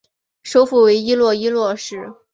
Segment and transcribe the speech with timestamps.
[0.41, 2.15] 首府为伊洛伊洛市。